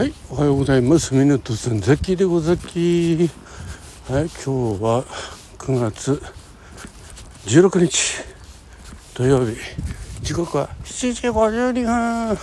[0.00, 1.14] はい、おはようございます。
[1.14, 3.28] ミネトさん、ザキでござき。
[4.08, 5.04] はい、今日は
[5.58, 6.22] 9月
[7.44, 8.24] 16日
[9.12, 9.58] 土曜日。
[10.22, 12.38] 時刻は7時52分。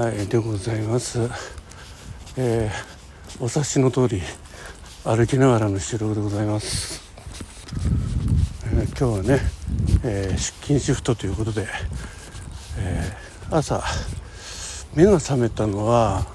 [0.00, 1.18] はい、でございます。
[2.38, 4.22] えー、お察しの通り
[5.04, 7.02] 歩きながらの収録でございます。
[8.72, 9.42] えー今日はね、
[10.04, 11.66] えー出勤シフトということで、
[12.78, 13.84] えー朝
[14.94, 16.26] 目が覚めたのは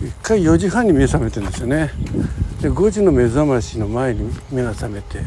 [0.00, 1.90] 1回4時半に目覚めてるんですよね。
[2.60, 5.22] で5時の目覚ましの前に目が覚めて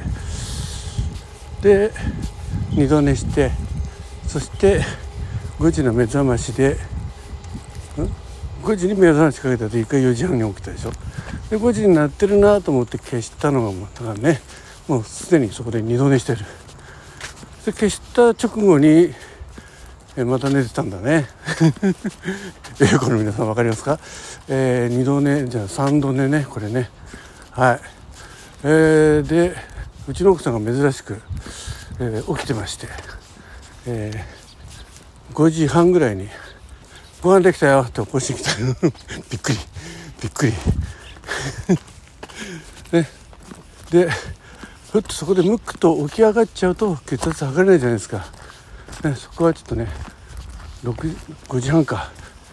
[1.62, 1.92] で
[2.72, 3.52] 二度寝して
[4.28, 4.82] そして
[5.60, 6.78] 5時の目覚ましで
[8.64, 10.92] 5時に目覚ましかけたと1回4時半に起きたでしょ。
[11.50, 14.42] で5時になってるなと思って消したのがもうだからね
[14.88, 16.40] もうすでにそこで二度寝してる。
[17.66, 19.14] で消した直後に
[20.18, 21.28] えまた寝てたんだね。
[22.82, 24.00] 英語の皆さん分かりますか、
[24.50, 26.90] えー、2度寝じゃあ3度寝ねこれね。
[27.52, 27.80] はい、
[28.64, 29.56] えー、で
[30.08, 31.22] うちの奥さんが珍しく、
[32.00, 32.88] えー起きてまして、
[33.86, 34.42] えー
[35.34, 36.28] 5時半ぐらいに
[37.24, 38.52] 「ご飯できたよ」って起こしてきた。
[39.32, 39.60] びっくり。
[40.22, 40.54] びっくり。
[42.92, 43.10] ね。
[43.92, 44.10] で
[44.92, 48.26] ふっとそこでムックと起き上がっちゃうと血圧測れないじゃないですか。
[49.04, 49.88] ね、そこはちょっとね
[50.84, 50.94] 6
[51.48, 52.12] 5時半か、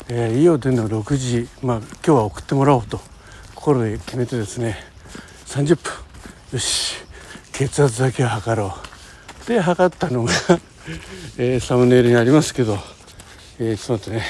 [0.09, 1.49] えー家を出るのは6時。
[1.63, 3.01] まあ今日は送ってもらおうと。
[3.55, 4.79] 心で決めてですね
[5.47, 5.93] 30分。
[6.53, 6.95] よし。
[7.53, 8.75] 血圧だけは測ろ
[9.45, 9.49] う。
[9.49, 10.33] で測ったのが、
[11.37, 12.79] えーサムネイルにありますけど、
[13.59, 14.25] えーちょっと待ってね。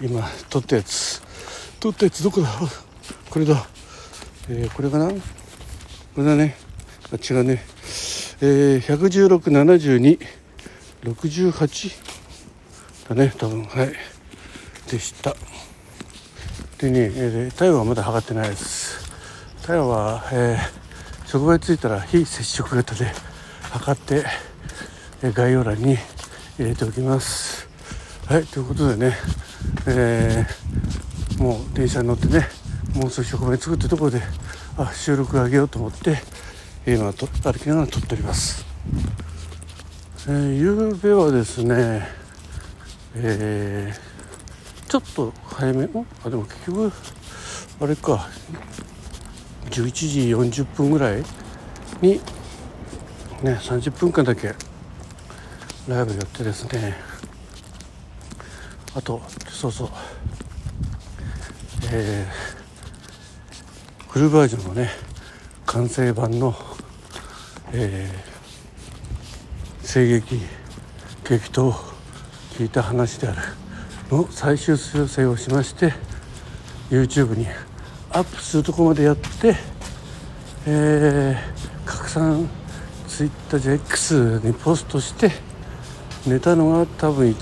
[0.00, 1.20] 今撮ったやつ。
[1.80, 2.48] 撮ったやつどこだ？
[3.28, 3.66] これだ、
[4.48, 5.08] えーこれかな？
[5.08, 5.16] こ
[6.18, 6.56] れだね。
[7.12, 7.64] あ違うね。
[8.42, 10.18] えー、11672
[11.02, 11.90] 68
[13.08, 13.64] だね多分。
[13.64, 13.92] はい。
[14.90, 15.34] でした。
[16.78, 19.10] でね、えー、体温はまだ測ってないです。
[19.62, 20.80] 体温は、えー
[21.26, 23.06] 職場に着いたら非接触型で
[23.70, 24.24] 測って、
[25.22, 25.96] えー概要欄に
[26.58, 27.68] 入れておきます。
[28.26, 29.16] はいということでね、
[29.86, 32.46] えーもう電車に乗ってね
[32.94, 34.20] もうすぐ職場に着くってところで
[34.76, 36.18] あ収録あげようと思って
[36.86, 38.66] 今と歩きながら撮っております。
[40.28, 42.06] えー、夕べはですね、
[43.14, 44.10] えー
[44.90, 45.88] ちょっと早め
[46.24, 46.92] あでも結局
[47.80, 48.28] あれか
[49.70, 51.22] 11時40分ぐらい
[52.02, 52.20] にね
[53.44, 54.48] 30分間だけ
[55.86, 56.96] ライブやってですね。
[58.96, 59.88] あとそうそう。
[61.92, 62.50] えー
[64.08, 64.90] フルバージョンのね
[65.66, 66.52] 完成版の
[67.72, 68.29] えー
[69.92, 70.38] 声劇
[71.24, 71.74] 激闘
[72.56, 73.38] 聞いた話である
[74.08, 75.92] の最終修正をしまして
[76.90, 77.44] YouTube に
[78.12, 79.56] アップするとこまでやって、
[80.68, 82.48] えー拡散
[83.08, 85.32] Twitter じゃ X にポストして
[86.24, 87.34] 寝たのが多分1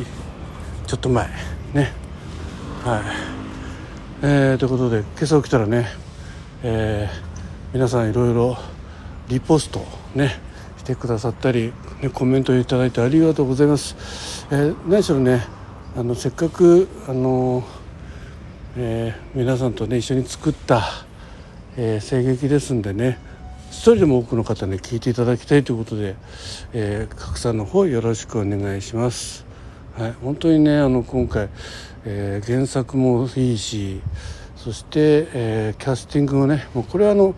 [0.00, 0.04] 時
[0.88, 1.28] ちょっと前
[1.72, 1.92] ね。
[2.82, 3.02] はい。
[4.22, 5.86] えーということで今朝起きたらね、
[6.64, 8.58] えー皆さんいろいろ
[9.28, 10.49] リポストね
[10.90, 14.46] てくださったり、ね、コメントいただいてありがとうございます。
[14.50, 15.44] えー何しろね
[15.96, 17.62] あのせっかくあの、
[18.76, 20.82] えー皆さんとね一緒に作った、
[21.76, 23.18] えー声劇ですんでね
[23.70, 26.16] 一人でも多くの方に聞いていただきたいということで、
[26.72, 29.44] えー拡散の方よろしくお願いします。
[29.96, 31.48] はい、本当にねあの今回、
[32.04, 34.00] えー原作もいいし
[34.56, 37.34] そして、えーキャスティングもねもうこれはあの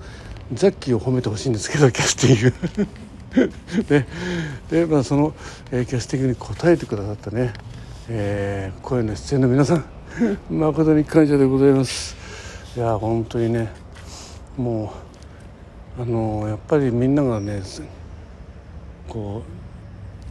[0.54, 2.88] ザッキーを褒めてほしいんですけどキャスティング
[3.88, 4.06] で
[4.70, 5.34] で、まあ、その、
[5.70, 7.52] えーキャスティングに応えてくださったね、
[8.08, 9.84] えー声の出演の皆さん
[10.50, 12.16] 誠に感謝でございます。
[12.76, 13.70] いや本当にね
[14.56, 14.92] も
[15.98, 17.62] うあのやっぱりみんながね
[19.08, 19.42] こ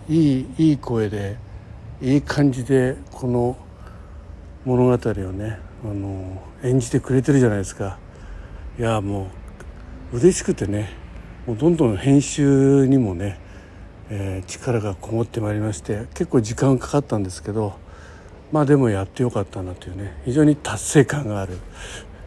[0.09, 1.37] ういいいい声で
[2.01, 3.55] いい感じでこの
[4.65, 7.97] 物語をねあの演じてくれてるじゃないですか。
[8.79, 9.27] いやも
[10.13, 11.00] う嬉しくてね
[11.47, 13.39] もうどんどん編集にもね、
[14.09, 17.73] えー力がこもってまいりまして結構時間かかったんですけど
[18.51, 21.57] まあでもやってよかったなというね非常に達成感がある、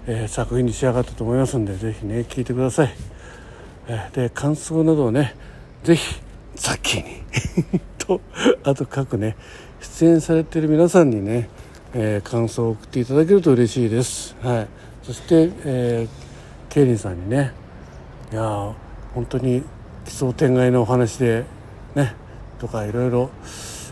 [0.06, 2.94] えー作品に仕上がったと思いますんでぜひね聞いてください。
[3.88, 5.36] えーで感想などをね
[5.84, 6.20] ぜひ
[6.56, 7.04] ザッキー
[7.74, 8.20] に と
[8.64, 9.36] あと各ね
[9.80, 11.48] 出演されている皆さんにね、
[11.92, 14.34] えー感想を送っていただけると嬉しいです。
[14.42, 14.66] はい、
[15.02, 17.52] そして、えー、ケイリンさんにね
[18.32, 18.83] いやー
[19.14, 19.62] 本当に
[20.04, 21.44] 奇想天外なお話で
[21.94, 22.14] ね
[22.58, 23.30] とかいろいろ、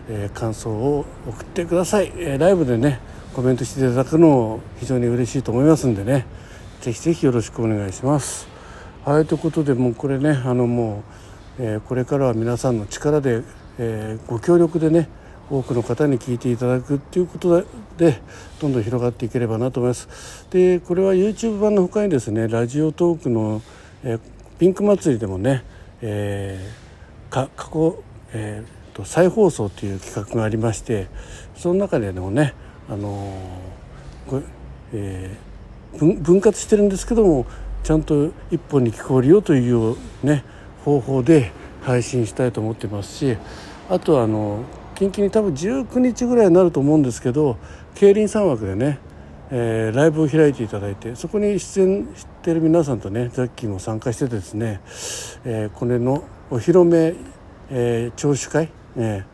[0.09, 3.01] え感想を送ってください、えーライブでね
[3.35, 6.27] コメントしていただくの非常に嬉しいと思いますんでね
[6.81, 8.49] ぜひぜひよろしくお願いします。
[9.05, 11.03] はいということでもうこれねあのも
[11.59, 13.43] う、えー、これからは皆さんの力で、
[13.79, 15.09] え、ご協力でね
[15.51, 17.65] 多くの方に聞いていただくっていうこと
[17.97, 18.21] で
[18.61, 20.47] どんどん広がっていければなと思います。
[20.51, 23.63] でこれは YouTube 版の他にですねラジオトークの、
[24.05, 24.19] え、
[24.63, 25.65] ピンク祭りでもね、
[26.03, 28.01] えー、か過去、
[28.33, 31.09] えーと、再放送という企画がありまして
[31.57, 32.55] その中でもね、
[32.89, 34.43] あのー
[34.93, 37.45] えー、分割してるんですけども
[37.83, 40.45] ちゃんと一本に聞こえるよというね
[40.85, 41.51] 方法で
[41.83, 43.37] 配信したいと思ってますし
[43.91, 44.63] あとはあの
[44.95, 47.57] 近々に多分19日ぐらいになると思うんですけど
[47.97, 49.01] 競輪3枠でね、
[49.55, 54.81] えー、ライブを開いていただいてそこに出演している皆さんとねザッキーも参加してですね、
[55.45, 57.15] えー、これのお披露目、
[57.71, 59.27] えー、聴取会、え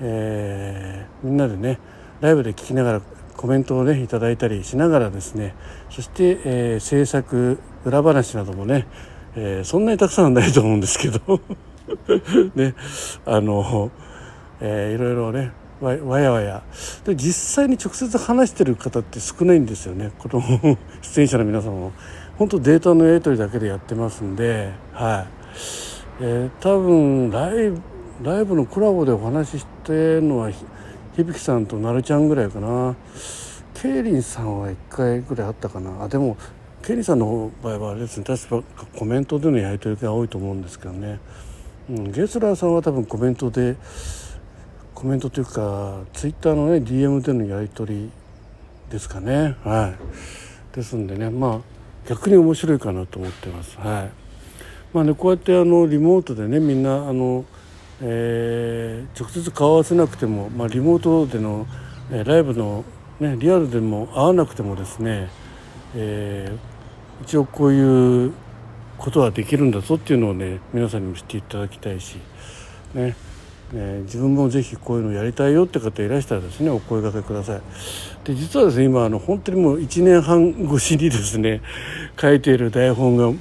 [0.00, 1.78] えー、みんなでね
[2.20, 3.02] ライブで聞きながら
[3.34, 5.54] コメントをねいただいたりしながらですね
[5.88, 8.86] そして、えー、制作裏話などもね、
[9.36, 11.40] えー、そんなにたくさんはないと思うんですけど
[12.54, 12.74] ね
[13.24, 13.90] あの
[14.64, 16.62] えー、いろいろねわやわや。
[17.04, 20.12] で実際に直接話してる方って少ないんですよね。
[20.18, 20.42] この
[21.02, 21.92] 出演者の皆さんも。
[22.38, 24.72] 本当データのやり取りだけでやってますんで。
[24.92, 25.26] はい、
[26.20, 27.80] えー、多分ライブ
[28.22, 30.50] ライブのコラボでお話ししてるのは
[31.16, 32.94] 響さんとなるちゃんぐらいかな。
[33.74, 36.04] ケイリンさんは1回ぐらいあったかな。
[36.04, 36.36] あでも
[36.82, 38.24] ケイリンさんの場合はあれですね。
[38.24, 38.62] 確か
[38.96, 41.18] コメントでのやり取りが多いと思うんですけどね、
[41.90, 43.76] うん、ゲスラーさんは多分コメントで
[45.02, 48.10] コメントというかツイッターのね DM でのやり取り
[48.88, 49.56] ですかね。
[49.64, 49.92] は
[50.72, 50.76] い。
[50.76, 51.60] ですんでねまあ
[52.08, 53.76] 逆に面白いかなと思ってます。
[53.78, 54.10] はい。
[54.94, 57.44] まあねこうやってあのリモートでねみんなあの、
[58.00, 61.66] えー、直接顔合わせなくても、まあ、リモートでの、
[62.12, 62.84] えー、ライブの、
[63.18, 65.30] ね、リアルでも会わなくてもですね、
[65.96, 68.32] えー、一応こういう
[68.98, 72.18] ことはできるんだぞっていうのをね皆さんにも知っていただきたいし
[72.94, 73.31] ね。
[73.74, 77.62] えー、自分もぜひこういうのやりたいよって方いらしたらですねお声がけください。
[78.24, 81.62] で実はですね今あの本当にもう1年半越しにですね
[82.20, 83.32] 書いている台本が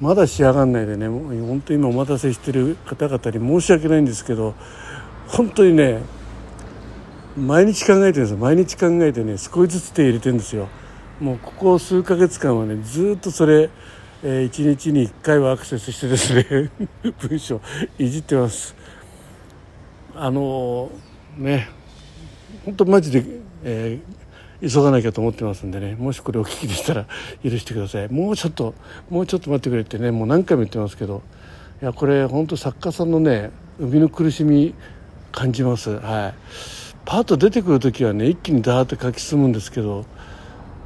[0.00, 4.54] まだ仕上がんないでね本当に今お待たせしてる方々に申し訳ないんですけど
[5.26, 6.00] 本当にね
[7.36, 8.36] 毎日考えてるんですよ。
[8.36, 10.68] 毎日考えてね少しずつ手入れてるんですよ。
[11.20, 13.70] もうここ数ヶ月間はねずっとそれ、
[14.22, 16.70] えー、1日に1回はアクセスしてですね
[17.28, 17.60] 文章
[17.98, 18.81] いじってます。
[20.14, 20.90] あの
[21.36, 21.68] ね
[22.64, 23.24] 本当マジで、
[23.64, 27.06] えー、急がなきゃと思ってますんでねもしこれお聞きでしたら
[27.42, 28.08] 許してください。
[28.08, 28.74] もうちょっと
[29.10, 31.22] もうちょっと待ってくれってねもう何回も言ってますけど
[31.80, 34.74] いやこれ本当作家さんのね生みの苦しみ
[35.32, 35.98] 感じます。
[35.98, 36.34] はい。
[37.04, 40.04] パッと出てくる時はね一気にダーッと書き進むんですけど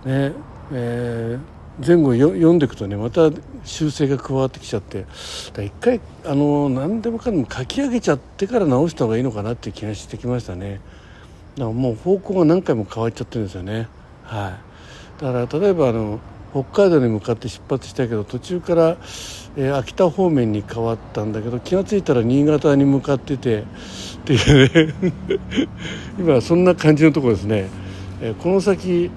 [0.05, 0.33] ね
[0.73, 3.31] えー前後読んでいくとねまた
[3.65, 5.05] 修正が加わってきちゃって
[5.63, 10.81] 一回あの何でもかんでも書き上げちゃってから直した方がいいのかなっていう気がしてきましたね。
[11.57, 13.89] だからもう方向が何回も変わっちゃってるんですよね。
[14.23, 14.59] は
[15.19, 15.23] い。
[15.23, 16.21] だから例えばあの
[16.53, 18.97] 北海道に向かって出発したけど途中から、
[19.57, 23.65] えー、秋田方面に変わったんだけど気が付いたら新潟に向かっててっ
[24.25, 24.95] ていうね。
[26.19, 27.69] 今そんな感じのところですね、
[28.23, 29.11] えー、この先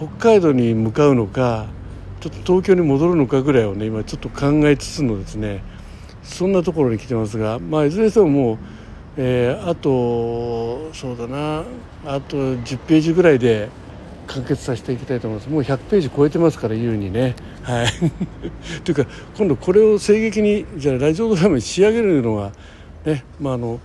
[0.00, 1.66] 北海道に向かうのか
[2.20, 5.62] ちょっと東京に戻るのかぐらいをね今ちょっと考えつつのですね
[6.22, 8.58] そんなところに来てますが、まあ、いずれにしてももう、
[9.18, 11.64] えー、あとそうだな
[12.06, 13.68] あと10ページぐらいで
[14.26, 15.50] 完結させていきたいと思います。
[15.50, 17.34] もう100ページ超えてますから優にね。
[17.64, 17.86] はい。
[18.84, 22.52] というか今度これを声劇にじゃあラジオドラマに仕上げるのは
[23.04, 23.80] ねまああの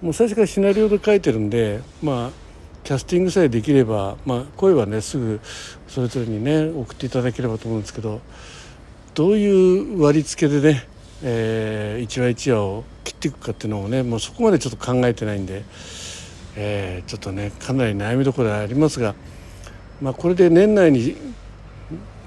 [0.00, 2.39] もう最初からシナリオで書いてるんでまあ
[2.84, 5.40] キャスティングさえできれば、まあ、声はねすぐ
[5.88, 8.20] それぞれにね送っていただければと思うんですけど
[9.14, 10.86] どういう割り付けでね、
[11.22, 15.64] えー、一話一話を切っていくかっていうのをねもうそこまでちょっと考えてないんで、
[16.56, 19.14] えー、ちょっとねかなり悩みどころでありますが、
[20.00, 21.16] まあ、これで年内に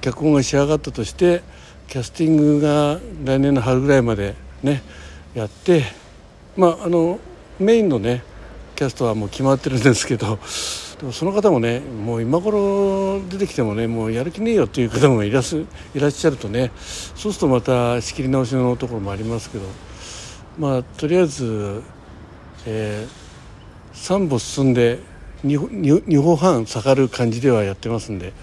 [0.02, 1.42] 脚本が仕上がったとして
[1.88, 4.84] キャスティングが来年の春ぐらいまでね
[5.34, 5.84] やって
[6.58, 7.20] まああの
[7.60, 8.24] メインのね
[8.84, 10.38] キャストはもう決まってるんですけど
[11.00, 15.63] でもその方もねもう今頃出てきてもねもうやる気ねえよっていう方もいらす
[15.96, 16.72] いらっしゃるとね
[17.16, 19.63] そうするとまた仕切り直しのところもありますけど
[20.60, 21.82] まあとりあえず、
[22.66, 25.00] えー、3歩進んで
[25.46, 28.34] 2, 2歩半下がる感じではやってますんで、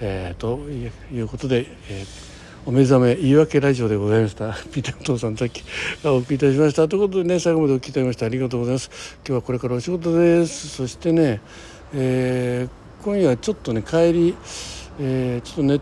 [0.00, 0.60] えー、と
[1.14, 2.33] いうことで、えー
[2.66, 4.54] お目覚め言い訳ラジオでございました。
[4.72, 5.62] ピーターお父さんさっき
[6.02, 6.88] お送りいたしました。
[6.88, 8.90] ということでね最後までお聞きいただきましてありがとうございます。
[9.16, 10.68] 今日はこれからお仕事です。
[10.68, 11.42] そしてね、
[11.92, 14.34] えー、今夜ちょっとね帰り、
[14.98, 15.80] えー、ちょっとね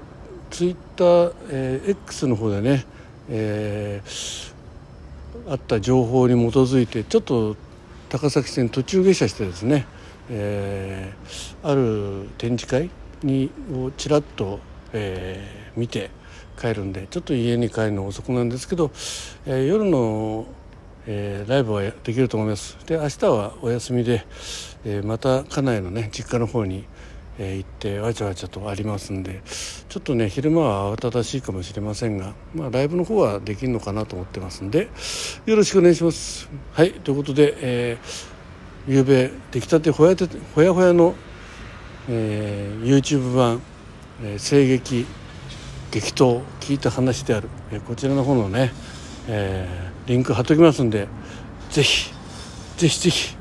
[0.50, 2.84] ツイッター、えー、X の方でね、
[3.30, 7.56] えー、あった情報に基づいてちょっと
[8.08, 9.86] 高崎線途中下車してですね、
[10.30, 12.90] えー、ある展示会
[13.22, 14.58] にをちらっと、
[14.92, 16.10] えー、見て
[16.59, 18.90] 帰るんでちょっと家に帰るの遅くなんですけど、
[19.47, 20.47] えー、夜の、
[21.06, 22.76] えー、ライブはできると思います。
[22.87, 24.25] で明日はお休みで、
[24.85, 26.85] えー、また家内のね実家の方に、
[27.38, 29.42] えー、行ってわちゃわちゃとありますんで
[29.88, 34.88] ちょっとね昼間は慌ただしいかもしれませんが、まあ、ライブの方はできるのかなと思ってますんで
[35.47, 36.49] よろしくお願いします。
[36.73, 41.14] はいということで、えー、夕べ出来たてほやてほやほやの、
[42.09, 43.61] えー、YouTube 版、
[44.23, 45.06] えー、声劇
[45.92, 48.72] 激闘聞いた話である、えこちらの方のね、
[49.28, 51.06] えー、リンク貼っときますんで
[51.70, 52.11] ぜひ
[52.78, 53.37] ぜひぜひ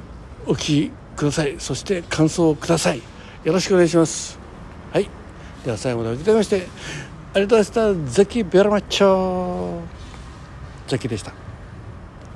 [0.46, 1.56] お聞きください。
[1.60, 3.02] そして感想をください。
[3.44, 4.38] よろしくお願いします。
[4.92, 5.10] はい。
[5.64, 6.68] では最後までお聞きまして
[7.34, 8.12] ありがとうございました。
[8.14, 9.80] ザキベラマッチョ。
[10.88, 11.51] ザキでした。